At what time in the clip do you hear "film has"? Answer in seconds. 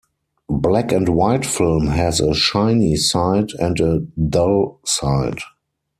1.45-2.19